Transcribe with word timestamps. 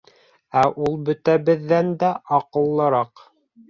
Ә 0.61 0.63
ул 0.85 0.97
бөтәбеҙҙән 1.11 1.95
дә 2.05 2.13
аҡыллыраҡ. 2.43 3.29